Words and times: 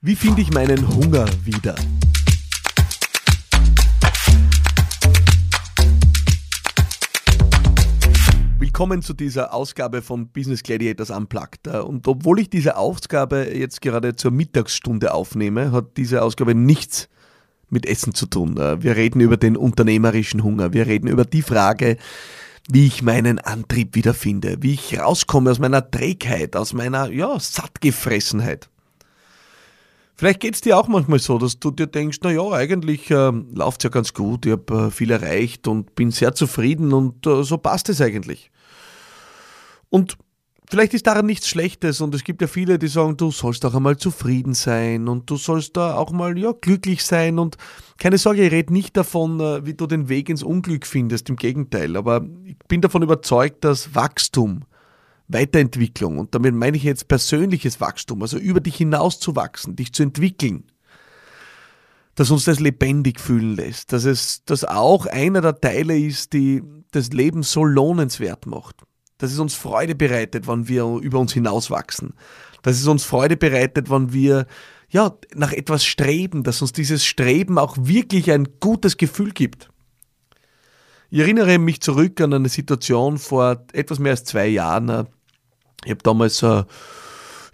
Wie 0.00 0.14
finde 0.14 0.42
ich 0.42 0.52
meinen 0.52 0.86
Hunger 0.94 1.26
wieder? 1.44 1.74
Willkommen 8.60 9.02
zu 9.02 9.12
dieser 9.12 9.52
Ausgabe 9.52 10.00
von 10.00 10.28
Business 10.28 10.62
Gladiators 10.62 11.10
Unplugged. 11.10 11.66
Und 11.66 12.06
obwohl 12.06 12.38
ich 12.38 12.48
diese 12.48 12.76
Ausgabe 12.76 13.52
jetzt 13.52 13.80
gerade 13.80 14.14
zur 14.14 14.30
Mittagsstunde 14.30 15.12
aufnehme, 15.12 15.72
hat 15.72 15.96
diese 15.96 16.22
Ausgabe 16.22 16.54
nichts 16.54 17.08
mit 17.68 17.84
Essen 17.84 18.14
zu 18.14 18.26
tun. 18.26 18.54
Wir 18.56 18.94
reden 18.94 19.18
über 19.18 19.36
den 19.36 19.56
unternehmerischen 19.56 20.44
Hunger. 20.44 20.72
Wir 20.72 20.86
reden 20.86 21.08
über 21.08 21.24
die 21.24 21.42
Frage, 21.42 21.96
wie 22.70 22.86
ich 22.86 23.02
meinen 23.02 23.40
Antrieb 23.40 23.96
wiederfinde, 23.96 24.58
wie 24.60 24.74
ich 24.74 24.96
rauskomme 24.96 25.50
aus 25.50 25.58
meiner 25.58 25.90
Trägheit, 25.90 26.54
aus 26.54 26.72
meiner 26.72 27.10
ja, 27.10 27.36
Sattgefressenheit. 27.40 28.70
Vielleicht 30.18 30.40
geht 30.40 30.56
es 30.56 30.60
dir 30.60 30.76
auch 30.76 30.88
manchmal 30.88 31.20
so, 31.20 31.38
dass 31.38 31.60
du 31.60 31.70
dir 31.70 31.86
denkst, 31.86 32.18
na 32.24 32.32
ja, 32.32 32.50
eigentlich 32.50 33.08
äh, 33.08 33.30
läuft 33.30 33.84
ja 33.84 33.90
ganz 33.90 34.12
gut, 34.12 34.46
ich 34.46 34.52
habe 34.52 34.86
äh, 34.86 34.90
viel 34.90 35.12
erreicht 35.12 35.68
und 35.68 35.94
bin 35.94 36.10
sehr 36.10 36.34
zufrieden 36.34 36.92
und 36.92 37.24
äh, 37.24 37.44
so 37.44 37.56
passt 37.56 37.88
es 37.88 38.00
eigentlich. 38.00 38.50
Und 39.90 40.18
vielleicht 40.68 40.92
ist 40.94 41.06
daran 41.06 41.26
nichts 41.26 41.48
Schlechtes 41.48 42.00
und 42.00 42.16
es 42.16 42.24
gibt 42.24 42.42
ja 42.42 42.48
viele, 42.48 42.80
die 42.80 42.88
sagen, 42.88 43.16
du 43.16 43.30
sollst 43.30 43.64
auch 43.64 43.76
einmal 43.76 43.96
zufrieden 43.96 44.54
sein 44.54 45.06
und 45.06 45.30
du 45.30 45.36
sollst 45.36 45.76
da 45.76 45.94
auch 45.94 46.10
mal 46.10 46.36
ja, 46.36 46.50
glücklich 46.50 47.04
sein 47.04 47.38
und 47.38 47.56
keine 47.96 48.18
Sorge, 48.18 48.44
ich 48.44 48.50
rede 48.50 48.72
nicht 48.72 48.96
davon, 48.96 49.38
äh, 49.38 49.64
wie 49.66 49.74
du 49.74 49.86
den 49.86 50.08
Weg 50.08 50.30
ins 50.30 50.42
Unglück 50.42 50.84
findest, 50.84 51.28
im 51.30 51.36
Gegenteil, 51.36 51.96
aber 51.96 52.26
ich 52.44 52.56
bin 52.66 52.80
davon 52.80 53.02
überzeugt, 53.02 53.62
dass 53.62 53.94
Wachstum, 53.94 54.64
Weiterentwicklung, 55.28 56.18
und 56.18 56.34
damit 56.34 56.54
meine 56.54 56.76
ich 56.76 56.82
jetzt 56.82 57.08
persönliches 57.08 57.80
Wachstum, 57.80 58.22
also 58.22 58.38
über 58.38 58.60
dich 58.60 58.76
hinaus 58.76 59.20
zu 59.20 59.36
wachsen, 59.36 59.76
dich 59.76 59.92
zu 59.92 60.02
entwickeln, 60.02 60.64
dass 62.14 62.30
uns 62.30 62.44
das 62.44 62.58
lebendig 62.58 63.20
fühlen 63.20 63.54
lässt, 63.54 63.92
dass 63.92 64.04
es 64.04 64.42
das 64.44 64.64
auch 64.64 65.06
einer 65.06 65.40
der 65.40 65.60
Teile 65.60 65.98
ist, 65.98 66.32
die 66.32 66.62
das 66.90 67.12
Leben 67.12 67.42
so 67.42 67.64
lohnenswert 67.64 68.46
macht, 68.46 68.82
dass 69.18 69.30
es 69.30 69.38
uns 69.38 69.54
Freude 69.54 69.94
bereitet, 69.94 70.48
wenn 70.48 70.66
wir 70.66 70.84
über 70.84 71.18
uns 71.18 71.32
hinauswachsen, 71.32 72.14
dass 72.62 72.80
es 72.80 72.86
uns 72.86 73.04
Freude 73.04 73.36
bereitet, 73.36 73.90
wenn 73.90 74.12
wir 74.12 74.46
ja, 74.90 75.14
nach 75.34 75.52
etwas 75.52 75.84
streben, 75.84 76.42
dass 76.42 76.62
uns 76.62 76.72
dieses 76.72 77.04
Streben 77.04 77.58
auch 77.58 77.76
wirklich 77.78 78.30
ein 78.30 78.48
gutes 78.58 78.96
Gefühl 78.96 79.32
gibt. 79.32 79.68
Ich 81.10 81.20
erinnere 81.20 81.58
mich 81.58 81.80
zurück 81.80 82.20
an 82.20 82.32
eine 82.32 82.48
Situation 82.48 83.18
vor 83.18 83.64
etwas 83.72 83.98
mehr 83.98 84.12
als 84.12 84.24
zwei 84.24 84.46
Jahren. 84.46 85.08
Ich 85.84 85.90
habe 85.90 86.02
damals 86.02 86.42
äh, 86.42 86.64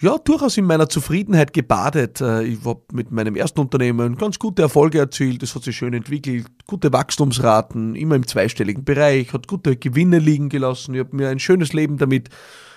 ja, 0.00 0.18
durchaus 0.18 0.56
in 0.56 0.66
meiner 0.66 0.88
Zufriedenheit 0.88 1.52
gebadet. 1.52 2.20
Äh, 2.20 2.44
ich 2.44 2.64
habe 2.64 2.82
mit 2.92 3.10
meinem 3.10 3.36
ersten 3.36 3.60
Unternehmen 3.60 4.16
ganz 4.16 4.38
gute 4.38 4.62
Erfolge 4.62 4.98
erzielt, 4.98 5.42
es 5.42 5.54
hat 5.54 5.64
sich 5.64 5.76
schön 5.76 5.94
entwickelt, 5.94 6.46
gute 6.66 6.92
Wachstumsraten, 6.92 7.94
immer 7.94 8.16
im 8.16 8.26
zweistelligen 8.26 8.84
Bereich, 8.84 9.32
hat 9.32 9.48
gute 9.48 9.76
Gewinne 9.76 10.18
liegen 10.18 10.48
gelassen. 10.48 10.94
Ich 10.94 11.00
habe 11.00 11.16
mir 11.16 11.28
ein 11.28 11.38
schönes 11.38 11.72
Leben 11.72 11.98
damit 11.98 12.28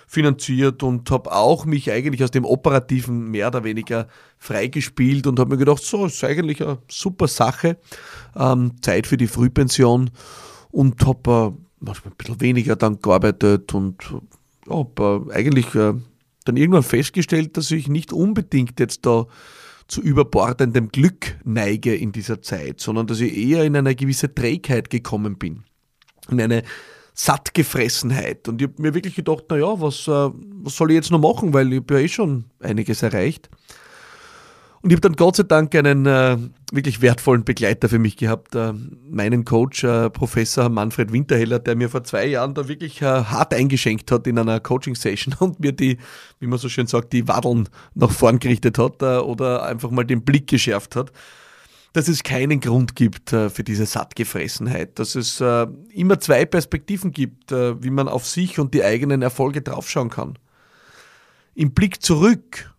finanziert 0.08 0.84
und 0.84 1.12
habe 1.12 1.34
auch 1.34 1.66
mich 1.66 1.92
eigentlich 1.92 2.24
aus 2.24 2.32
dem 2.32 2.46
Operativen 2.46 3.30
mehr 3.30 3.48
oder 3.48 3.66
weniger 3.66 4.08
freigespielt 4.38 5.28
und 5.28 5.38
habe 5.38 5.50
mir 5.50 5.58
gedacht, 5.58 5.84
so 5.84 6.06
ist 6.06 6.24
eigentlich 6.24 6.64
eine 6.64 6.78
super 6.88 7.28
Sache, 7.28 7.78
ähm, 8.38 8.82
Zeit 8.82 9.06
für 9.06 9.18
die 9.18 9.28
Frühpension. 9.28 10.10
Und 10.72 11.06
habe 11.06 11.30
äh, 11.30 11.62
manchmal 11.80 12.14
ein 12.14 12.18
bisschen 12.18 12.42
weniger 12.42 12.76
dann 12.78 13.02
gearbeitet 13.02 13.74
und 13.74 13.98
habe 14.70 15.26
äh, 15.30 15.34
eigentlich 15.34 15.74
äh, 15.76 15.94
dann 16.46 16.58
irgendwann 16.58 16.84
festgestellt, 16.84 17.58
dass 17.58 17.72
ich 17.72 17.88
nicht 17.88 18.14
unbedingt 18.14 18.80
jetzt 18.80 19.06
da 19.06 19.28
zu 19.88 20.02
überbordendem 20.02 20.90
Glück 20.90 21.38
neige 21.44 21.96
in 21.96 22.12
dieser 22.12 22.42
Zeit, 22.42 22.82
sondern 22.82 23.08
dass 23.08 23.22
ich 23.22 23.36
eher 23.36 23.64
in 23.64 23.76
eine 23.76 23.96
gewisse 23.96 24.34
Trägheit 24.34 24.90
gekommen 24.90 25.38
bin. 25.38 25.64
In 26.30 26.42
eine 26.42 26.64
Sattgefressenheit. 27.14 28.48
Und 28.48 28.62
ich 28.62 28.68
habe 28.68 28.82
mir 28.82 28.94
wirklich 28.94 29.16
gedacht, 29.16 29.46
naja, 29.50 29.80
was, 29.80 30.08
äh, 30.08 30.12
was 30.12 30.76
soll 30.76 30.92
ich 30.92 30.96
jetzt 30.96 31.12
noch 31.12 31.20
machen, 31.20 31.54
weil 31.54 31.72
ich 31.74 31.80
habe 31.80 31.96
ja 31.96 32.00
eh 32.02 32.08
schon 32.08 32.46
einiges 32.60 33.02
erreicht. 33.02 33.50
Und 34.88 34.92
ich 34.92 34.96
habe 34.96 35.02
dann 35.02 35.18
Gott 35.18 35.36
sei 35.36 35.44
Dank 35.44 35.76
einen 35.76 36.06
äh, 36.06 36.38
wirklich 36.72 37.02
wertvollen 37.02 37.44
Begleiter 37.44 37.90
für 37.90 38.00
mich 38.00 38.16
gehabt, 38.16 38.56
äh, 38.56 38.72
meinen 38.72 39.44
Coach, 39.44 39.84
äh, 39.84 40.10
Professor 40.10 40.70
Manfred 40.70 41.12
Winterheller, 41.12 41.60
der 41.60 41.76
mir 41.76 41.90
vor 41.90 42.06
zwei 42.06 42.26
Jahren 42.26 42.54
da 42.54 42.70
wirklich 42.70 43.02
äh, 43.02 43.06
hart 43.06 43.54
eingeschenkt 43.54 44.10
hat 44.14 44.26
in 44.28 44.40
einer 44.40 44.62
Coaching-Session 44.62 45.36
und 45.40 45.60
mir 45.60 45.74
die, 45.74 45.98
wie 46.40 46.48
man 46.48 46.58
so 46.58 46.70
schön 46.70 46.88
sagt, 46.88 47.12
die 47.12 47.28
Wadeln 47.28 47.68
nach 47.96 48.12
vorn 48.12 48.40
gerichtet 48.40 48.78
hat 48.78 49.02
äh, 49.02 49.18
oder 49.18 49.64
einfach 49.64 49.92
mal 49.92 50.06
den 50.06 50.24
Blick 50.24 50.48
geschärft 50.48 50.96
hat 50.96 51.12
dass 51.92 52.08
es 52.08 52.24
keinen 52.24 52.62
Grund 52.62 52.96
gibt 52.96 53.34
äh, 53.34 53.50
für 53.50 53.66
diese 53.66 53.86
Sattgefressenheit, 53.86 55.00
dass 55.00 55.16
es 55.16 55.42
immer 55.90 56.20
zwei 56.22 56.46
Perspektiven 56.46 57.12
gibt, 57.12 57.52
wie 57.52 57.90
man 57.90 58.08
auf 58.08 58.26
sich 58.26 58.58
und 58.60 58.74
die 58.74 58.84
eigenen 58.86 59.22
Erfolge 59.22 59.62
draufschauen 59.62 60.10
kann. 60.10 60.38
Im 61.56 61.72
Blick 61.72 62.02
zurück 62.02 62.74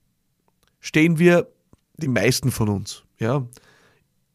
stehen 0.81 1.19
wir 1.19 1.49
die 1.99 2.09
meisten 2.09 2.51
von 2.51 2.69
uns, 2.69 3.05
ja, 3.19 3.47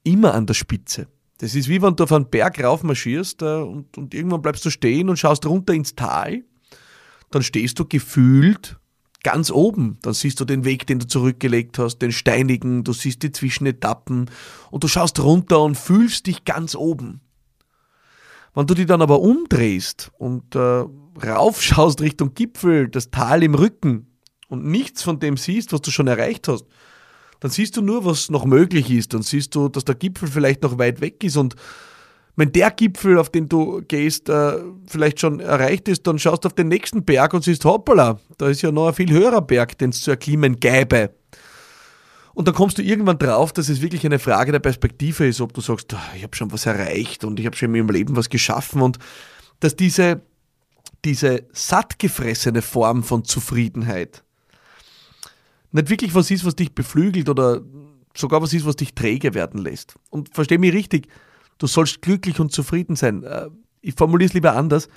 immer 0.04 0.34
an 0.34 0.46
der 0.46 0.54
Spitze. 0.54 1.08
Das 1.40 1.56
ist 1.56 1.68
wie 1.68 1.82
wenn 1.82 1.96
du 1.96 2.04
auf 2.04 2.12
einen 2.12 2.30
Berg 2.30 2.64
raufmarschierst 2.64 3.42
äh, 3.42 3.62
und, 3.62 3.98
und 3.98 4.14
irgendwann 4.14 4.42
bleibst 4.42 4.66
du 4.66 4.70
stehen 4.70 5.10
und 5.10 5.18
schaust 5.18 5.46
runter 5.46 5.74
ins 5.74 5.96
Tal. 5.96 6.44
Dann 7.32 7.42
stehst 7.42 7.80
du 7.80 7.86
gefühlt 7.86 8.78
ganz 9.24 9.50
oben. 9.50 9.98
Dann 10.02 10.14
siehst 10.14 10.40
du 10.40 10.46
den 10.46 10.66
Weg, 10.66 10.86
den 10.86 11.00
du 11.00 11.08
zurückgelegt 11.08 11.80
hast, 11.80 12.00
den 12.00 12.12
steinigen, 12.12 12.84
du 12.84 12.94
siehst 12.94 13.24
die 13.24 13.32
Zwischenetappen 13.32 14.30
und 14.70 14.84
du 14.84 14.88
schaust 14.88 15.20
runter 15.22 15.62
und 15.62 15.76
fühlst 15.76 16.28
dich 16.28 16.46
ganz 16.46 16.76
oben. 16.76 17.22
Wenn 18.54 18.68
du 18.68 18.76
dich 18.76 18.86
dann 18.86 19.02
aber 19.02 19.20
umdrehst 19.20 20.12
und 20.18 20.56
äh, 20.56 20.86
raufschaust 21.26 22.02
Richtung 22.02 22.36
Gipfel, 22.36 22.88
das 22.88 23.10
Tal 23.10 23.42
im 23.42 23.56
Rücken 23.56 24.20
und 24.48 24.66
nichts 24.66 25.02
von 25.02 25.20
dem 25.20 25.38
siehst, 25.38 25.74
was 25.74 25.82
du 25.82 25.90
schon 25.90 26.08
erreicht 26.08 26.48
hast, 26.48 26.66
dann 27.44 27.52
siehst 27.52 27.76
du 27.76 27.82
nur, 27.82 28.06
was 28.06 28.30
noch 28.30 28.46
möglich 28.46 28.90
ist. 28.90 29.14
Dann 29.14 29.22
siehst 29.22 29.54
du, 29.54 29.68
dass 29.68 29.84
der 29.84 29.96
Gipfel 29.96 30.30
vielleicht 30.30 30.64
noch 30.64 30.78
weit 30.78 31.02
weg 31.02 31.22
ist 31.26 31.36
und 31.36 31.58
wenn 32.38 32.54
der 32.54 32.72
Gipfel, 32.72 33.20
auf 33.20 33.30
den 33.30 33.50
du 33.50 33.82
gehst, 33.86 34.30
äh, 34.30 34.54
vielleicht 34.88 35.20
schon 35.20 35.42
erreicht 35.42 35.90
ist, 35.90 36.08
dann 36.08 36.18
schaust 36.18 36.46
du 36.46 36.48
auf 36.48 36.54
den 36.54 36.70
nächsten 36.70 37.04
Berg 37.04 37.34
und 37.34 37.44
siehst, 37.44 37.66
hoppala, 37.66 38.18
da 38.38 38.48
ist 38.48 38.62
ja 38.62 38.72
noch 38.72 38.88
ein 38.88 38.94
viel 38.94 39.12
höherer 39.12 39.42
Berg, 39.42 39.78
den 39.78 39.90
es 39.90 40.02
zu 40.02 40.12
erklimmen 40.12 40.58
gäbe. 40.58 41.14
Und 42.34 42.48
dann 42.48 42.56
kommst 42.56 42.78
du 42.78 42.82
irgendwann 42.82 43.20
drauf, 43.20 43.52
dass 43.52 43.68
es 43.68 43.82
wirklich 43.82 44.06
eine 44.06 44.20
Frage 44.20 44.54
der 44.54 44.60
Perspektive 44.60 45.28
ist, 45.28 45.42
ob 45.42 45.54
du 45.54 45.60
sagst, 45.60 45.94
ah, 45.94 46.02
ich 46.16 46.24
habe 46.24 46.36
schon 46.38 46.52
was 46.54 46.66
erreicht 46.66 47.26
und 47.26 47.42
ich 47.42 47.46
habe 47.46 47.58
schon 47.58 47.76
in 47.76 47.86
meinem 47.86 47.94
Leben 47.94 48.16
was 48.16 48.30
geschaffen 48.30 48.82
und 48.82 49.00
dass 49.60 49.76
diese, 49.76 50.22
diese 51.04 51.44
sattgefressene 51.52 52.62
Form 52.62 53.04
von 53.04 53.26
Zufriedenheit 53.26 54.24
nicht 55.74 55.90
wirklich 55.90 56.16
was 56.16 56.32
ist, 56.32 56.46
was 56.46 56.56
dich 56.56 56.74
beflügelt 56.74 57.30
oder 57.30 57.62
sogar 58.16 58.42
was 58.42 58.54
ist, 58.54 58.66
was 58.66 58.76
dich 58.76 58.94
träge 58.94 59.34
werden 59.34 59.62
lässt. 59.62 59.96
Und 60.10 60.34
versteh 60.34 60.58
mich 60.58 60.74
richtig, 60.74 61.08
du 61.58 61.68
sollst 61.68 62.02
glücklich 62.02 62.40
und 62.40 62.52
zufrieden 62.52 62.96
sein. 62.96 63.24
Äh, 63.24 63.50
ich 63.82 63.96
formuliere 63.96 64.28
es 64.28 64.34
lieber 64.34 64.56
anders. 64.56 64.88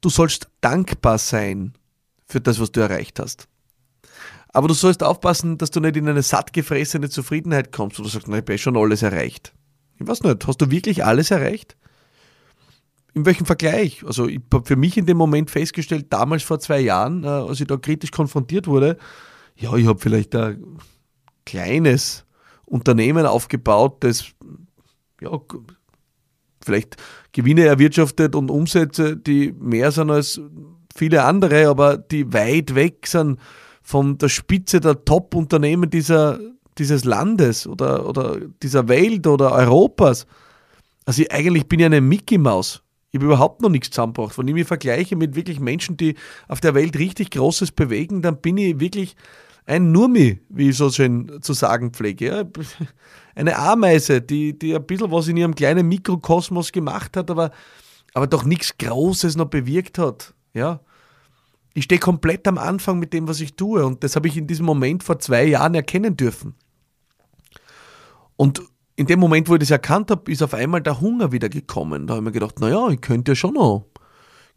Du 0.00 0.10
sollst 0.10 0.48
dankbar 0.60 1.18
sein 1.18 1.72
für 2.26 2.40
das, 2.40 2.60
was 2.60 2.70
du 2.70 2.80
erreicht 2.80 3.18
hast. 3.18 3.48
Aber 4.50 4.68
du 4.68 4.74
sollst 4.74 5.02
aufpassen, 5.02 5.58
dass 5.58 5.70
du 5.70 5.80
nicht 5.80 5.96
in 5.96 6.08
eine 6.08 6.22
sattgefressene 6.22 7.08
Zufriedenheit 7.08 7.72
kommst, 7.72 7.98
wo 7.98 8.02
du 8.02 8.08
sagst, 8.08 8.28
na, 8.28 8.36
ich 8.36 8.42
habe 8.42 8.58
schon 8.58 8.76
alles 8.76 9.02
erreicht. 9.02 9.52
Ich 9.98 10.06
weiß 10.06 10.22
nicht, 10.22 10.46
hast 10.46 10.60
du 10.60 10.70
wirklich 10.70 11.04
alles 11.04 11.30
erreicht? 11.30 11.76
In 13.14 13.26
welchem 13.26 13.46
Vergleich? 13.46 14.04
Also 14.06 14.28
ich 14.28 14.40
habe 14.52 14.64
für 14.64 14.76
mich 14.76 14.96
in 14.96 15.06
dem 15.06 15.16
Moment 15.16 15.50
festgestellt, 15.50 16.06
damals 16.10 16.42
vor 16.42 16.60
zwei 16.60 16.80
Jahren, 16.80 17.24
äh, 17.24 17.28
als 17.28 17.60
ich 17.60 17.66
da 17.66 17.76
kritisch 17.76 18.10
konfrontiert 18.10 18.66
wurde, 18.66 18.98
ja, 19.58 19.74
ich 19.74 19.86
habe 19.86 19.98
vielleicht 19.98 20.34
ein 20.34 20.78
kleines 21.44 22.24
Unternehmen 22.64 23.26
aufgebaut, 23.26 23.98
das 24.00 24.26
ja, 25.20 25.38
vielleicht 26.64 26.96
Gewinne 27.32 27.64
erwirtschaftet 27.64 28.34
und 28.34 28.50
Umsätze, 28.50 29.16
die 29.16 29.52
mehr 29.52 29.90
sind 29.90 30.10
als 30.10 30.40
viele 30.94 31.24
andere, 31.24 31.68
aber 31.68 31.96
die 31.96 32.32
weit 32.32 32.74
weg 32.74 33.06
sind 33.06 33.38
von 33.82 34.18
der 34.18 34.28
Spitze 34.28 34.80
der 34.80 35.04
Top-Unternehmen 35.04 35.90
dieser, 35.90 36.38
dieses 36.76 37.04
Landes 37.04 37.66
oder, 37.66 38.06
oder 38.06 38.38
dieser 38.62 38.88
Welt 38.88 39.26
oder 39.26 39.52
Europas. 39.52 40.26
Also 41.06 41.22
ich, 41.22 41.32
eigentlich 41.32 41.68
bin 41.68 41.80
ich 41.80 41.86
eine 41.86 42.00
Mickey-Maus. 42.00 42.82
Ich 43.10 43.18
habe 43.18 43.26
überhaupt 43.26 43.62
noch 43.62 43.70
nichts 43.70 43.90
zusammengebracht. 43.90 44.36
Wenn 44.36 44.48
ich 44.48 44.54
mich 44.54 44.66
vergleiche 44.66 45.16
mit 45.16 45.34
wirklich 45.34 45.60
Menschen, 45.60 45.96
die 45.96 46.16
auf 46.48 46.60
der 46.60 46.74
Welt 46.74 46.98
richtig 46.98 47.30
Großes 47.30 47.72
bewegen, 47.72 48.20
dann 48.20 48.42
bin 48.42 48.58
ich 48.58 48.78
wirklich 48.78 49.16
ein 49.68 49.92
Nurmi, 49.92 50.40
wie 50.48 50.70
ich 50.70 50.76
so 50.76 50.90
schön 50.90 51.42
zu 51.42 51.52
sagen 51.52 51.92
pflege. 51.92 52.26
Ja. 52.26 52.44
Eine 53.34 53.56
Ameise, 53.56 54.20
die, 54.20 54.58
die 54.58 54.74
ein 54.74 54.84
bisschen 54.84 55.12
was 55.12 55.28
in 55.28 55.36
ihrem 55.36 55.54
kleinen 55.54 55.86
Mikrokosmos 55.86 56.72
gemacht 56.72 57.16
hat, 57.16 57.30
aber, 57.30 57.52
aber 58.14 58.26
doch 58.26 58.44
nichts 58.44 58.76
Großes 58.78 59.36
noch 59.36 59.46
bewirkt 59.46 59.98
hat. 59.98 60.34
Ja. 60.54 60.80
Ich 61.74 61.84
stehe 61.84 62.00
komplett 62.00 62.48
am 62.48 62.58
Anfang 62.58 62.98
mit 62.98 63.12
dem, 63.12 63.28
was 63.28 63.40
ich 63.40 63.54
tue 63.54 63.84
und 63.84 64.02
das 64.02 64.16
habe 64.16 64.26
ich 64.26 64.36
in 64.36 64.46
diesem 64.46 64.66
Moment 64.66 65.04
vor 65.04 65.18
zwei 65.18 65.44
Jahren 65.44 65.74
erkennen 65.74 66.16
dürfen. 66.16 66.54
Und 68.36 68.62
in 68.96 69.06
dem 69.06 69.20
Moment, 69.20 69.48
wo 69.48 69.54
ich 69.54 69.60
das 69.60 69.70
erkannt 69.70 70.10
habe, 70.10 70.32
ist 70.32 70.42
auf 70.42 70.54
einmal 70.54 70.80
der 70.80 71.00
Hunger 71.00 71.30
wieder 71.30 71.48
gekommen. 71.48 72.06
Da 72.06 72.14
habe 72.14 72.22
ich 72.22 72.24
mir 72.24 72.32
gedacht, 72.32 72.58
naja, 72.58 72.88
ich 72.88 73.00
könnte 73.00 73.32
ja 73.32 73.36
schon 73.36 73.54
noch, 73.54 73.84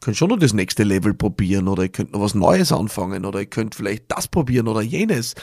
könnte 0.01 0.17
schon 0.17 0.29
noch 0.29 0.39
das 0.39 0.53
nächste 0.53 0.83
Level 0.83 1.13
probieren 1.13 1.67
oder 1.67 1.83
ich 1.83 1.91
könnte 1.91 2.13
noch 2.13 2.21
was 2.21 2.35
Neues 2.35 2.71
anfangen 2.71 3.25
oder 3.25 3.39
ich 3.41 3.49
könnte 3.49 3.77
vielleicht 3.77 4.05
das 4.09 4.27
probieren 4.27 4.67
oder 4.67 4.81
jenes. 4.81 5.35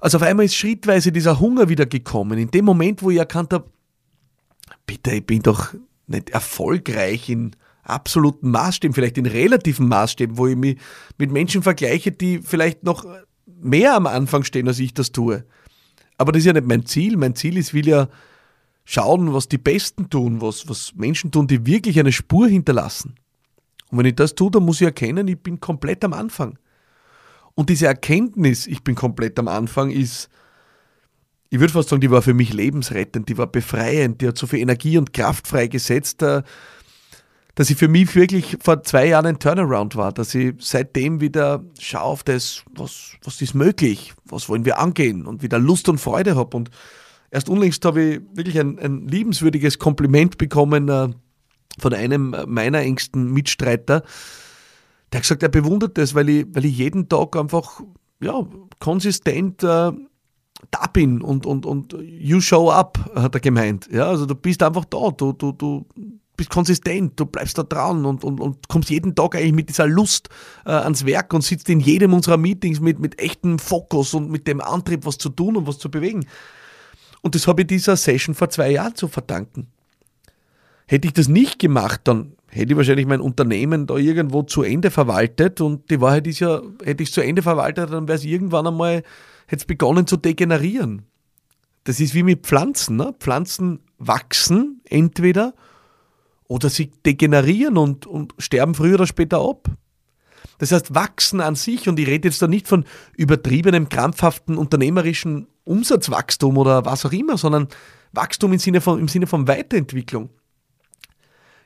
Also 0.00 0.16
auf 0.16 0.22
einmal 0.22 0.46
ist 0.46 0.54
schrittweise 0.54 1.12
dieser 1.12 1.40
Hunger 1.40 1.68
wieder 1.68 1.86
gekommen. 1.86 2.38
In 2.38 2.50
dem 2.50 2.64
Moment, 2.64 3.02
wo 3.02 3.10
ich 3.10 3.18
erkannt 3.18 3.52
habe, 3.52 3.68
bitte, 4.86 5.10
ich 5.12 5.26
bin 5.26 5.42
doch 5.42 5.74
nicht 6.06 6.30
erfolgreich 6.30 7.28
in 7.28 7.54
absoluten 7.82 8.50
Maßstäben, 8.50 8.94
vielleicht 8.94 9.18
in 9.18 9.26
relativen 9.26 9.88
Maßstäben, 9.88 10.38
wo 10.38 10.46
ich 10.46 10.56
mich 10.56 10.78
mit 11.18 11.30
Menschen 11.30 11.62
vergleiche, 11.62 12.12
die 12.12 12.38
vielleicht 12.38 12.84
noch 12.84 13.04
mehr 13.46 13.94
am 13.94 14.06
Anfang 14.06 14.44
stehen, 14.44 14.68
als 14.68 14.78
ich 14.78 14.94
das 14.94 15.12
tue. 15.12 15.44
Aber 16.16 16.32
das 16.32 16.40
ist 16.40 16.46
ja 16.46 16.52
nicht 16.52 16.66
mein 16.66 16.86
Ziel. 16.86 17.16
Mein 17.16 17.34
Ziel 17.34 17.56
ist, 17.56 17.74
will 17.74 17.88
ja 17.88 18.08
schauen, 18.84 19.32
was 19.32 19.48
die 19.48 19.58
Besten 19.58 20.10
tun, 20.10 20.40
was, 20.40 20.68
was 20.68 20.94
Menschen 20.94 21.30
tun, 21.30 21.46
die 21.46 21.66
wirklich 21.66 21.98
eine 21.98 22.12
Spur 22.12 22.48
hinterlassen. 22.48 23.14
Und 23.90 23.98
wenn 23.98 24.06
ich 24.06 24.16
das 24.16 24.34
tue, 24.34 24.50
dann 24.50 24.64
muss 24.64 24.80
ich 24.80 24.86
erkennen, 24.86 25.26
ich 25.28 25.40
bin 25.40 25.60
komplett 25.60 26.04
am 26.04 26.12
Anfang. 26.12 26.58
Und 27.54 27.68
diese 27.68 27.86
Erkenntnis, 27.86 28.66
ich 28.66 28.84
bin 28.84 28.94
komplett 28.94 29.38
am 29.38 29.48
Anfang, 29.48 29.90
ist, 29.90 30.28
ich 31.50 31.58
würde 31.58 31.72
fast 31.72 31.88
sagen, 31.88 32.00
die 32.00 32.10
war 32.10 32.22
für 32.22 32.34
mich 32.34 32.52
lebensrettend, 32.52 33.28
die 33.28 33.36
war 33.36 33.48
befreiend, 33.48 34.20
die 34.20 34.28
hat 34.28 34.38
so 34.38 34.46
viel 34.46 34.60
Energie 34.60 34.96
und 34.96 35.12
Kraft 35.12 35.48
freigesetzt, 35.48 36.22
äh, 36.22 36.42
dass 37.56 37.68
ich 37.68 37.76
für 37.76 37.88
mich 37.88 38.14
wirklich 38.14 38.56
vor 38.62 38.82
zwei 38.84 39.08
Jahren 39.08 39.26
ein 39.26 39.38
Turnaround 39.40 39.96
war, 39.96 40.12
dass 40.12 40.34
ich 40.34 40.54
seitdem 40.60 41.20
wieder 41.20 41.64
schaue 41.78 42.02
auf 42.02 42.22
das, 42.22 42.62
was, 42.74 43.16
was 43.24 43.42
ist 43.42 43.54
möglich, 43.54 44.14
was 44.24 44.48
wollen 44.48 44.64
wir 44.64 44.78
angehen 44.78 45.26
und 45.26 45.42
wieder 45.42 45.58
Lust 45.58 45.88
und 45.88 45.98
Freude 45.98 46.36
habe. 46.36 46.56
Und 46.56 46.70
erst 47.30 47.48
unlängst 47.48 47.84
habe 47.84 48.02
ich 48.02 48.20
wirklich 48.32 48.58
ein, 48.58 48.78
ein 48.78 49.08
liebenswürdiges 49.08 49.78
Kompliment 49.80 50.38
bekommen 50.38 50.88
äh, 50.88 51.08
von 51.78 51.94
einem 51.94 52.36
meiner 52.46 52.80
engsten 52.80 53.32
Mitstreiter, 53.32 54.02
der 55.12 55.18
hat 55.18 55.22
gesagt, 55.22 55.42
er 55.42 55.48
bewundert 55.48 55.98
das, 55.98 56.14
weil 56.14 56.28
ich, 56.28 56.46
weil 56.50 56.64
ich 56.64 56.76
jeden 56.76 57.08
Tag 57.08 57.36
einfach 57.36 57.80
ja, 58.20 58.46
konsistent 58.78 59.62
äh, 59.62 59.92
da 60.70 60.86
bin 60.92 61.22
und, 61.22 61.46
und, 61.46 61.66
und 61.66 61.96
you 62.00 62.40
show 62.40 62.70
up, 62.70 62.98
hat 63.14 63.34
er 63.34 63.40
gemeint. 63.40 63.88
Ja, 63.90 64.08
also 64.08 64.26
du 64.26 64.34
bist 64.34 64.62
einfach 64.62 64.84
da, 64.84 65.10
du, 65.10 65.32
du, 65.32 65.52
du 65.52 65.86
bist 66.36 66.50
konsistent, 66.50 67.18
du 67.18 67.26
bleibst 67.26 67.58
da 67.58 67.62
dran 67.62 68.04
und, 68.04 68.24
und, 68.24 68.40
und 68.40 68.68
kommst 68.68 68.90
jeden 68.90 69.14
Tag 69.14 69.36
eigentlich 69.36 69.52
mit 69.52 69.68
dieser 69.68 69.86
Lust 69.86 70.28
äh, 70.64 70.70
ans 70.70 71.04
Werk 71.06 71.32
und 71.34 71.42
sitzt 71.42 71.68
in 71.68 71.80
jedem 71.80 72.12
unserer 72.12 72.36
Meetings 72.36 72.80
mit, 72.80 72.98
mit 72.98 73.18
echtem 73.20 73.58
Fokus 73.58 74.14
und 74.14 74.30
mit 74.30 74.46
dem 74.46 74.60
Antrieb, 74.60 75.06
was 75.06 75.18
zu 75.18 75.30
tun 75.30 75.56
und 75.56 75.66
was 75.66 75.78
zu 75.78 75.90
bewegen. 75.90 76.26
Und 77.22 77.34
das 77.34 77.46
habe 77.46 77.62
ich 77.62 77.68
dieser 77.68 77.96
Session 77.96 78.34
vor 78.34 78.48
zwei 78.50 78.70
Jahren 78.70 78.94
zu 78.94 79.08
verdanken. 79.08 79.66
Hätte 80.90 81.06
ich 81.06 81.14
das 81.14 81.28
nicht 81.28 81.60
gemacht, 81.60 82.00
dann 82.02 82.32
hätte 82.48 82.72
ich 82.72 82.76
wahrscheinlich 82.76 83.06
mein 83.06 83.20
Unternehmen 83.20 83.86
da 83.86 83.94
irgendwo 83.94 84.42
zu 84.42 84.64
Ende 84.64 84.90
verwaltet 84.90 85.60
und 85.60 85.88
die 85.88 86.00
Wahrheit 86.00 86.26
ist 86.26 86.40
ja, 86.40 86.62
hätte 86.82 87.04
ich 87.04 87.10
es 87.10 87.14
zu 87.14 87.20
Ende 87.20 87.42
verwaltet, 87.42 87.92
dann 87.92 88.08
wäre 88.08 88.18
es 88.18 88.24
irgendwann 88.24 88.66
einmal, 88.66 89.04
hätte 89.46 89.60
es 89.60 89.64
begonnen 89.66 90.08
zu 90.08 90.16
degenerieren. 90.16 91.02
Das 91.84 92.00
ist 92.00 92.12
wie 92.12 92.24
mit 92.24 92.44
Pflanzen. 92.44 92.96
Ne? 92.96 93.14
Pflanzen 93.20 93.78
wachsen 93.98 94.80
entweder 94.84 95.54
oder 96.48 96.68
sie 96.70 96.90
degenerieren 97.06 97.76
und, 97.76 98.08
und 98.08 98.34
sterben 98.38 98.74
früher 98.74 98.94
oder 98.94 99.06
später 99.06 99.48
ab. 99.48 99.68
Das 100.58 100.72
heißt, 100.72 100.92
wachsen 100.92 101.40
an 101.40 101.54
sich, 101.54 101.88
und 101.88 102.00
ich 102.00 102.08
rede 102.08 102.26
jetzt 102.26 102.42
da 102.42 102.48
nicht 102.48 102.66
von 102.66 102.84
übertriebenem, 103.16 103.88
krampfhaften 103.88 104.58
unternehmerischen 104.58 105.46
Umsatzwachstum 105.62 106.58
oder 106.58 106.84
was 106.84 107.06
auch 107.06 107.12
immer, 107.12 107.38
sondern 107.38 107.68
Wachstum 108.10 108.52
im 108.54 108.58
Sinne 108.58 108.80
von, 108.80 108.98
im 108.98 109.06
Sinne 109.06 109.28
von 109.28 109.46
Weiterentwicklung, 109.46 110.30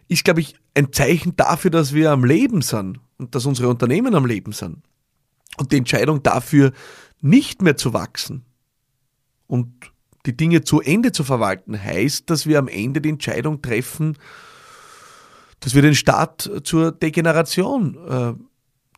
ist, 0.08 0.24
glaube 0.24 0.40
ich, 0.40 0.56
ein 0.74 0.92
Zeichen 0.92 1.36
dafür, 1.36 1.70
dass 1.70 1.94
wir 1.94 2.10
am 2.10 2.24
Leben 2.24 2.62
sind 2.62 3.00
und 3.18 3.34
dass 3.34 3.46
unsere 3.46 3.68
Unternehmen 3.68 4.14
am 4.14 4.26
Leben 4.26 4.52
sind. 4.52 4.82
Und 5.56 5.72
die 5.72 5.76
Entscheidung 5.76 6.22
dafür, 6.22 6.72
nicht 7.20 7.62
mehr 7.62 7.76
zu 7.76 7.92
wachsen 7.94 8.44
und 9.46 9.72
die 10.26 10.36
Dinge 10.36 10.62
zu 10.62 10.80
Ende 10.80 11.12
zu 11.12 11.22
verwalten, 11.24 11.80
heißt, 11.80 12.28
dass 12.28 12.46
wir 12.46 12.58
am 12.58 12.68
Ende 12.68 13.00
die 13.00 13.10
Entscheidung 13.10 13.62
treffen, 13.62 14.16
dass 15.60 15.74
wir 15.74 15.82
den 15.82 15.94
Start 15.94 16.50
zur 16.64 16.92
Degeneration 16.92 17.96
äh, 18.08 18.34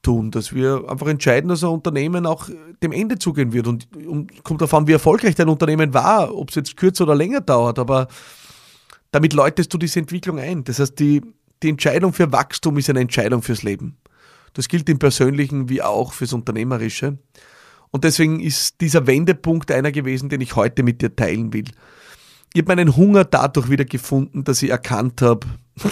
tun, 0.03 0.31
dass 0.31 0.55
wir 0.55 0.85
einfach 0.89 1.09
entscheiden, 1.09 1.49
dass 1.49 1.65
ein 1.65 1.71
Unternehmen 1.71 2.27
auch 2.27 2.49
dem 2.83 2.93
Ende 2.93 3.19
zugehen 3.19 3.53
wird. 3.53 3.67
Und, 3.67 3.89
und 4.07 4.45
kommt 4.45 4.63
an, 4.73 4.87
wie 4.87 4.93
erfolgreich 4.93 5.35
dein 5.35 5.49
Unternehmen 5.49 5.95
war, 5.95 6.35
ob 6.35 6.51
es 6.51 6.55
jetzt 6.55 6.77
kürzer 6.77 7.05
oder 7.05 7.15
länger 7.15 7.41
dauert, 7.41 7.79
aber 7.79 8.07
damit 9.17 9.33
läutest 9.33 9.73
du 9.73 9.79
diese 9.79 9.99
Entwicklung 9.99 10.39
ein. 10.39 10.63
Das 10.65 10.79
heißt, 10.79 10.99
die, 10.99 11.23
die 11.63 11.71
Entscheidung 11.71 12.13
für 12.13 12.33
Wachstum 12.33 12.77
ist 12.77 12.91
eine 12.91 13.01
Entscheidung 13.01 13.41
fürs 13.41 13.63
Leben. 13.63 13.97
Das 14.53 14.69
gilt 14.69 14.91
im 14.91 14.99
Persönlichen 14.99 15.71
wie 15.71 15.81
auch 15.81 16.13
fürs 16.13 16.35
Unternehmerische. 16.35 17.17
Und 17.91 18.05
deswegen 18.05 18.41
ist 18.41 18.83
dieser 18.83 19.07
Wendepunkt 19.07 19.71
einer 19.73 19.91
gewesen, 19.91 20.29
den 20.29 20.43
ich 20.43 20.55
heute 20.55 20.83
mit 20.83 21.01
dir 21.01 21.17
teilen 21.17 21.55
will. 21.55 21.65
Ich 22.53 22.61
habe 22.61 22.77
meinen 22.77 22.95
Hunger 22.95 23.25
dadurch 23.25 23.71
wieder 23.71 23.87
gefunden, 23.87 24.45
dass 24.45 24.63
ich 24.63 24.69
erkannt 24.69 25.23
habe, 25.23 25.47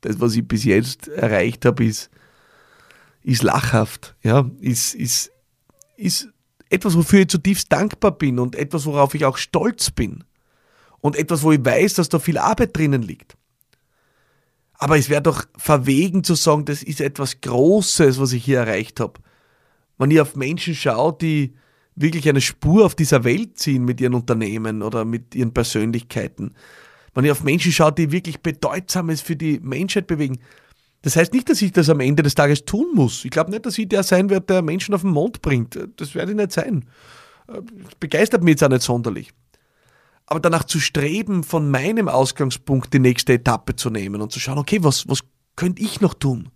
das, 0.00 0.18
was 0.18 0.34
ich 0.34 0.48
bis 0.48 0.64
jetzt 0.64 1.08
erreicht 1.08 1.66
habe, 1.66 1.84
ist, 1.84 2.08
ist 3.22 3.42
lachhaft, 3.42 4.16
ja, 4.22 4.50
ist, 4.62 4.94
ist, 4.94 5.32
ist 5.98 6.30
etwas, 6.70 6.96
wofür 6.96 7.20
ich 7.20 7.28
zutiefst 7.28 7.70
dankbar 7.70 8.12
bin 8.12 8.38
und 8.38 8.56
etwas, 8.56 8.86
worauf 8.86 9.14
ich 9.14 9.26
auch 9.26 9.36
stolz 9.36 9.90
bin 9.90 10.24
und 11.00 11.16
etwas, 11.16 11.42
wo 11.42 11.52
ich 11.52 11.64
weiß, 11.64 11.94
dass 11.94 12.08
da 12.08 12.18
viel 12.18 12.38
Arbeit 12.38 12.76
drinnen 12.76 13.02
liegt. 13.02 13.36
Aber 14.74 14.96
es 14.96 15.08
wäre 15.08 15.22
doch 15.22 15.44
verwegen 15.56 16.24
zu 16.24 16.34
sagen, 16.34 16.64
das 16.64 16.82
ist 16.82 17.00
etwas 17.00 17.40
Großes, 17.40 18.18
was 18.18 18.32
ich 18.32 18.44
hier 18.44 18.60
erreicht 18.60 19.00
habe. 19.00 19.20
Wenn 19.98 20.10
ich 20.10 20.20
auf 20.20 20.36
Menschen 20.36 20.74
schaue, 20.74 21.16
die 21.20 21.54
wirklich 21.94 22.28
eine 22.28 22.40
Spur 22.40 22.86
auf 22.86 22.94
dieser 22.94 23.24
Welt 23.24 23.58
ziehen 23.58 23.84
mit 23.84 24.00
ihren 24.00 24.14
Unternehmen 24.14 24.82
oder 24.82 25.04
mit 25.04 25.34
ihren 25.34 25.52
Persönlichkeiten, 25.52 26.54
wenn 27.14 27.24
ich 27.24 27.30
auf 27.30 27.42
Menschen 27.42 27.72
schaue, 27.72 27.92
die 27.92 28.12
wirklich 28.12 28.40
Bedeutsames 28.40 29.20
für 29.20 29.36
die 29.36 29.60
Menschheit 29.60 30.06
bewegen. 30.06 30.38
Das 31.02 31.16
heißt 31.16 31.32
nicht, 31.32 31.48
dass 31.48 31.60
ich 31.60 31.72
das 31.72 31.90
am 31.90 32.00
Ende 32.00 32.22
des 32.22 32.34
Tages 32.34 32.64
tun 32.64 32.94
muss. 32.94 33.24
Ich 33.24 33.30
glaube 33.30 33.50
nicht, 33.50 33.66
dass 33.66 33.76
ich 33.78 33.88
der 33.88 34.02
sein 34.02 34.30
werde, 34.30 34.46
der 34.46 34.62
Menschen 34.62 34.94
auf 34.94 35.02
den 35.02 35.10
Mond 35.10 35.42
bringt. 35.42 35.78
Das 35.96 36.14
werde 36.14 36.32
ich 36.32 36.36
nicht 36.36 36.52
sein. 36.52 36.86
Das 37.46 37.94
begeistert 37.98 38.42
mich 38.42 38.52
jetzt 38.52 38.64
auch 38.64 38.68
nicht 38.68 38.82
sonderlich. 38.82 39.32
Aber 40.30 40.38
danach 40.38 40.62
zu 40.62 40.78
streben, 40.78 41.42
von 41.42 41.68
meinem 41.70 42.08
Ausgangspunkt 42.08 42.94
die 42.94 43.00
nächste 43.00 43.32
Etappe 43.32 43.74
zu 43.74 43.90
nehmen 43.90 44.22
und 44.22 44.30
zu 44.30 44.38
schauen, 44.38 44.58
okay, 44.58 44.78
was, 44.80 45.08
was 45.08 45.20
könnte 45.56 45.82
ich 45.82 46.00
noch 46.00 46.14
tun? 46.14 46.50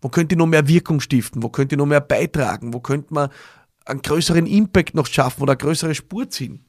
Wo 0.00 0.08
könnte 0.08 0.34
ich 0.34 0.38
noch 0.38 0.46
mehr 0.46 0.66
Wirkung 0.66 1.00
stiften? 1.00 1.42
Wo 1.42 1.50
könnte 1.50 1.74
ich 1.74 1.78
noch 1.78 1.84
mehr 1.84 2.00
beitragen? 2.00 2.72
Wo 2.72 2.80
könnte 2.80 3.12
man 3.12 3.28
einen 3.84 4.00
größeren 4.00 4.46
Impact 4.46 4.94
noch 4.94 5.06
schaffen 5.06 5.42
oder 5.42 5.52
eine 5.52 5.58
größere 5.58 5.94
Spur 5.94 6.30
ziehen? 6.30 6.64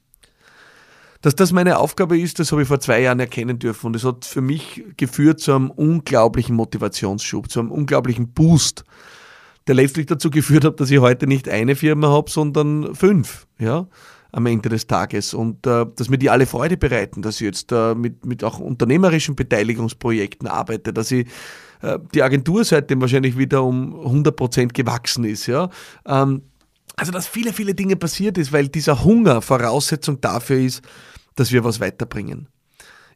Dass 1.21 1.33
das 1.33 1.53
meine 1.53 1.79
Aufgabe 1.79 2.19
ist, 2.19 2.39
das 2.39 2.51
habe 2.51 2.61
ich 2.61 2.67
vor 2.67 2.81
zwei 2.81 3.01
Jahren 3.01 3.21
erkennen 3.21 3.57
dürfen 3.57 3.87
und 3.87 3.95
es 3.95 4.03
hat 4.03 4.25
für 4.25 4.41
mich 4.41 4.83
geführt 4.97 5.39
zu 5.39 5.53
einem 5.53 5.71
unglaublichen 5.71 6.57
Motivationsschub, 6.57 7.49
zu 7.49 7.61
einem 7.61 7.71
unglaublichen 7.71 8.33
Boost, 8.33 8.83
der 9.67 9.75
letztlich 9.75 10.07
dazu 10.07 10.29
geführt 10.29 10.65
hat, 10.65 10.81
dass 10.81 10.91
ich 10.91 10.99
heute 10.99 11.25
nicht 11.25 11.47
eine 11.47 11.77
Firma 11.77 12.09
habe, 12.09 12.29
sondern 12.29 12.93
fünf, 12.95 13.47
ja, 13.59 13.87
am 14.31 14.45
Ende 14.45 14.69
des 14.69 14.87
Tages 14.87 15.33
und 15.33 15.65
äh, 15.65 15.85
dass 15.95 16.09
mir 16.09 16.17
die 16.17 16.29
alle 16.29 16.45
Freude 16.45 16.77
bereiten, 16.77 17.21
dass 17.21 17.35
ich 17.35 17.41
jetzt 17.41 17.71
äh, 17.71 17.95
mit, 17.95 18.25
mit 18.25 18.43
auch 18.43 18.59
unternehmerischen 18.59 19.35
Beteiligungsprojekten 19.35 20.47
arbeite, 20.47 20.93
dass 20.93 21.11
ich 21.11 21.27
äh, 21.81 21.99
die 22.13 22.23
Agentur 22.23 22.63
seitdem 22.63 23.01
wahrscheinlich 23.01 23.37
wieder 23.37 23.63
um 23.63 23.99
100 23.99 24.35
Prozent 24.35 24.73
gewachsen 24.73 25.23
ist, 25.23 25.47
ja. 25.47 25.69
Ähm, 26.05 26.41
also, 26.95 27.11
dass 27.11 27.27
viele, 27.27 27.53
viele 27.53 27.75
Dinge 27.75 27.95
passiert 27.95 28.39
ist, 28.39 28.51
weil 28.51 28.69
dieser 28.69 29.03
Hunger 29.03 29.43
Voraussetzung 29.43 30.19
dafür 30.19 30.57
ist, 30.57 30.81
dass 31.35 31.51
wir 31.51 31.63
was 31.63 31.79
weiterbringen. 31.79 32.47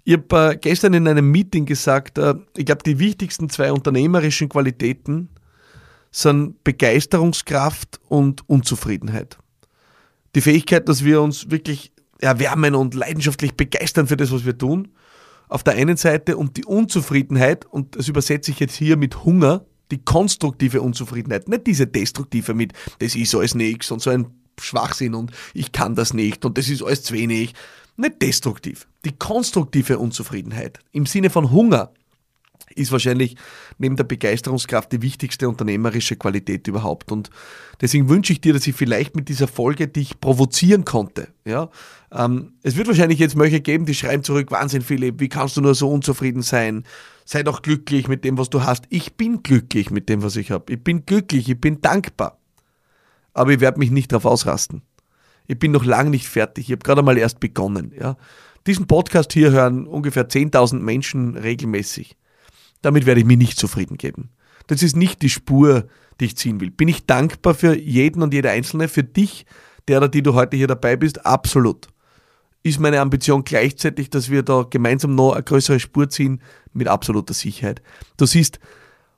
Ich 0.03 0.13
habe 0.13 0.51
äh, 0.51 0.57
gestern 0.57 0.93
in 0.93 1.07
einem 1.07 1.29
Meeting 1.31 1.65
gesagt, 1.65 2.19
äh, 2.19 2.35
ich 2.55 2.65
glaube, 2.65 2.83
die 2.83 2.99
wichtigsten 2.99 3.49
zwei 3.49 3.71
unternehmerischen 3.71 4.49
Qualitäten 4.49 5.29
sind 6.11 6.63
Begeisterungskraft 6.63 7.99
und 8.07 8.47
Unzufriedenheit. 8.47 9.37
Die 10.35 10.41
Fähigkeit, 10.41 10.87
dass 10.87 11.03
wir 11.03 11.21
uns 11.21 11.51
wirklich 11.51 11.91
erwärmen 12.19 12.75
und 12.75 12.93
leidenschaftlich 12.93 13.55
begeistern 13.55 14.07
für 14.07 14.17
das, 14.17 14.31
was 14.31 14.45
wir 14.45 14.57
tun, 14.57 14.89
auf 15.49 15.63
der 15.63 15.73
einen 15.73 15.97
Seite 15.97 16.37
und 16.37 16.55
die 16.57 16.65
Unzufriedenheit, 16.65 17.65
und 17.65 17.97
das 17.97 18.07
übersetze 18.07 18.51
ich 18.51 18.59
jetzt 18.59 18.75
hier 18.75 18.95
mit 18.95 19.25
Hunger, 19.25 19.65
die 19.91 19.97
konstruktive 19.97 20.81
Unzufriedenheit, 20.81 21.49
nicht 21.49 21.67
diese 21.67 21.87
destruktive 21.87 22.53
mit, 22.53 22.73
das 22.99 23.15
ist 23.15 23.35
alles 23.35 23.55
nichts 23.55 23.91
und 23.91 24.01
so 24.01 24.09
ein 24.09 24.27
Schwachsinn 24.59 25.13
und 25.13 25.31
ich 25.53 25.71
kann 25.71 25.95
das 25.95 26.13
nicht 26.13 26.45
und 26.45 26.57
das 26.57 26.69
ist 26.69 26.83
alles 26.83 27.03
zu 27.03 27.13
wenig. 27.13 27.53
Nicht 27.97 28.21
destruktiv. 28.21 28.87
Die 29.03 29.11
konstruktive 29.11 29.99
Unzufriedenheit 29.99 30.79
im 30.91 31.05
Sinne 31.05 31.29
von 31.29 31.51
Hunger. 31.51 31.91
Ist 32.75 32.91
wahrscheinlich 32.91 33.35
neben 33.77 33.95
der 33.95 34.03
Begeisterungskraft 34.03 34.91
die 34.91 35.01
wichtigste 35.01 35.47
unternehmerische 35.47 36.15
Qualität 36.15 36.67
überhaupt. 36.67 37.11
Und 37.11 37.29
deswegen 37.79 38.09
wünsche 38.09 38.33
ich 38.33 38.41
dir, 38.41 38.53
dass 38.53 38.67
ich 38.67 38.75
vielleicht 38.75 39.15
mit 39.15 39.29
dieser 39.29 39.47
Folge 39.47 39.87
dich 39.87 40.19
provozieren 40.19 40.85
konnte. 40.85 41.29
Ja? 41.45 41.69
Ähm, 42.11 42.53
es 42.63 42.75
wird 42.75 42.87
wahrscheinlich 42.87 43.19
jetzt 43.19 43.37
welche 43.37 43.61
geben, 43.61 43.85
die 43.85 43.93
schreiben 43.93 44.23
zurück, 44.23 44.51
Wahnsinn 44.51 44.81
Philipp, 44.81 45.19
wie 45.19 45.29
kannst 45.29 45.57
du 45.57 45.61
nur 45.61 45.75
so 45.75 45.89
unzufrieden 45.89 46.41
sein? 46.41 46.83
Sei 47.25 47.43
doch 47.43 47.61
glücklich 47.61 48.07
mit 48.07 48.25
dem, 48.25 48.37
was 48.37 48.49
du 48.49 48.63
hast. 48.63 48.85
Ich 48.89 49.15
bin 49.15 49.43
glücklich 49.43 49.89
mit 49.91 50.09
dem, 50.09 50.23
was 50.23 50.35
ich 50.35 50.51
habe. 50.51 50.73
Ich 50.73 50.83
bin 50.83 51.05
glücklich, 51.05 51.49
ich 51.49 51.59
bin 51.59 51.81
dankbar. 51.81 52.37
Aber 53.33 53.51
ich 53.51 53.59
werde 53.59 53.79
mich 53.79 53.91
nicht 53.91 54.11
darauf 54.11 54.25
ausrasten. 54.25 54.81
Ich 55.47 55.57
bin 55.57 55.71
noch 55.71 55.85
lange 55.85 56.09
nicht 56.09 56.27
fertig. 56.27 56.65
Ich 56.65 56.71
habe 56.71 56.83
gerade 56.83 57.03
mal 57.03 57.17
erst 57.17 57.39
begonnen. 57.39 57.93
Ja? 57.97 58.17
Diesen 58.67 58.87
Podcast 58.87 59.33
hier 59.33 59.51
hören 59.51 59.87
ungefähr 59.87 60.29
10.000 60.29 60.79
Menschen 60.79 61.35
regelmäßig. 61.35 62.15
Damit 62.81 63.05
werde 63.05 63.21
ich 63.21 63.25
mich 63.25 63.37
nicht 63.37 63.57
zufrieden 63.57 63.97
geben. 63.97 64.29
Das 64.67 64.83
ist 64.83 64.95
nicht 64.95 65.21
die 65.21 65.29
Spur, 65.29 65.87
die 66.19 66.25
ich 66.25 66.37
ziehen 66.37 66.59
will. 66.59 66.71
Bin 66.71 66.87
ich 66.87 67.05
dankbar 67.05 67.53
für 67.53 67.75
jeden 67.77 68.21
und 68.21 68.33
jede 68.33 68.49
Einzelne, 68.49 68.87
für 68.87 69.03
dich, 69.03 69.45
der 69.87 69.97
oder 69.97 70.07
die 70.07 70.23
du 70.23 70.33
heute 70.33 70.57
hier 70.57 70.67
dabei 70.67 70.95
bist? 70.95 71.25
Absolut. 71.25 71.87
Ist 72.63 72.79
meine 72.79 72.99
Ambition 72.99 73.43
gleichzeitig, 73.43 74.11
dass 74.11 74.29
wir 74.29 74.43
da 74.43 74.65
gemeinsam 74.69 75.15
noch 75.15 75.33
eine 75.33 75.43
größere 75.43 75.79
Spur 75.79 76.09
ziehen? 76.09 76.41
Mit 76.73 76.87
absoluter 76.87 77.33
Sicherheit. 77.33 77.81
Du 78.17 78.25
siehst, 78.25 78.59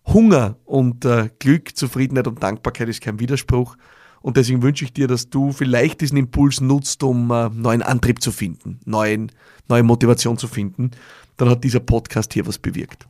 Hunger 0.06 0.58
und 0.66 1.06
äh, 1.06 1.30
Glück, 1.40 1.76
Zufriedenheit 1.76 2.28
und 2.28 2.42
Dankbarkeit 2.42 2.90
ist 2.90 3.02
kein 3.02 3.20
Widerspruch. 3.20 3.76
Und 4.22 4.38
deswegen 4.38 4.62
wünsche 4.62 4.86
ich 4.86 4.94
dir, 4.94 5.08
dass 5.08 5.30
du 5.30 5.52
vielleicht 5.52 6.02
diesen 6.02 6.18
Impuls 6.18 6.62
nutzt, 6.62 7.04
um 7.04 7.30
äh, 7.32 7.50
neuen 7.50 7.82
Antrieb 7.82 8.22
zu 8.22 8.32
finden, 8.32 8.80
neuen, 8.86 9.32
neue 9.68 9.84
Motivation 9.84 10.38
zu 10.38 10.48
finden. 10.48 10.92
Dann 11.38 11.50
hat 11.50 11.64
dieser 11.64 11.82
Podcast 11.82 12.34
hier 12.34 12.48
was 12.48 12.58
bewirkt. 12.58 13.08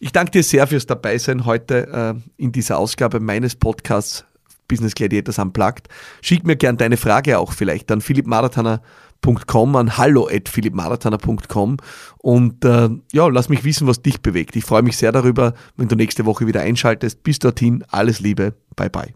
Ich 0.00 0.12
danke 0.12 0.32
dir 0.32 0.42
sehr 0.42 0.66
fürs 0.66 0.86
Dabeisein 0.86 1.44
heute 1.44 2.14
äh, 2.16 2.42
in 2.42 2.52
dieser 2.52 2.78
Ausgabe 2.78 3.20
meines 3.20 3.56
Podcasts 3.56 4.24
Business 4.68 4.94
Gladiators 4.94 5.38
Unplugged. 5.38 5.88
Schick 6.22 6.44
mir 6.44 6.56
gern 6.56 6.76
deine 6.76 6.96
Frage 6.96 7.38
auch 7.38 7.52
vielleicht 7.52 7.90
an 7.90 8.00
philippmarathoner.com, 8.00 9.76
an 9.76 9.96
hallo 9.96 10.28
at 10.30 10.48
philippmarathoner.com 10.48 11.76
und 12.18 12.64
äh, 12.64 12.88
ja, 13.12 13.28
lass 13.28 13.48
mich 13.48 13.64
wissen, 13.64 13.86
was 13.86 14.02
dich 14.02 14.20
bewegt. 14.20 14.56
Ich 14.56 14.64
freue 14.64 14.82
mich 14.82 14.96
sehr 14.96 15.12
darüber, 15.12 15.54
wenn 15.76 15.88
du 15.88 15.96
nächste 15.96 16.24
Woche 16.24 16.46
wieder 16.46 16.62
einschaltest. 16.62 17.22
Bis 17.22 17.38
dorthin, 17.38 17.84
alles 17.88 18.20
Liebe, 18.20 18.54
bye 18.76 18.90
bye. 18.90 19.14